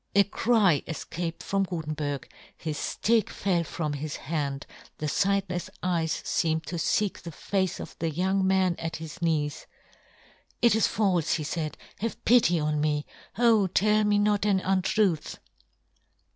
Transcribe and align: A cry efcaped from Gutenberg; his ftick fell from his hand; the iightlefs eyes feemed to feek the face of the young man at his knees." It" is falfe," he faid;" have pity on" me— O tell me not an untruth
A 0.15 0.23
cry 0.23 0.81
efcaped 0.87 1.43
from 1.43 1.61
Gutenberg; 1.61 2.27
his 2.57 2.75
ftick 2.79 3.29
fell 3.29 3.63
from 3.63 3.93
his 3.93 4.15
hand; 4.15 4.65
the 4.97 5.05
iightlefs 5.05 5.69
eyes 5.83 6.23
feemed 6.25 6.65
to 6.65 6.77
feek 6.77 7.21
the 7.21 7.31
face 7.31 7.79
of 7.79 7.95
the 7.99 8.09
young 8.09 8.47
man 8.47 8.75
at 8.79 8.95
his 8.95 9.21
knees." 9.21 9.67
It" 10.63 10.73
is 10.75 10.87
falfe," 10.87 11.35
he 11.35 11.43
faid;" 11.43 11.77
have 12.01 12.25
pity 12.25 12.59
on" 12.59 12.81
me— 12.81 13.05
O 13.37 13.67
tell 13.67 14.03
me 14.03 14.17
not 14.17 14.43
an 14.43 14.59
untruth 14.61 15.37